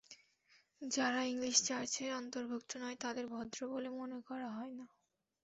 যারা 0.81 1.21
ইংলিশ 1.23 1.57
চার্চের 1.63 2.11
অন্তর্ভুক্ত 2.13 2.71
নয়, 2.77 2.97
তাদের 2.99 3.25
ভদ্র 3.27 3.59
বলে 3.67 3.89
মনে 3.99 4.17
করা 4.27 4.49
হয় 4.51 4.73
না। 4.79 4.85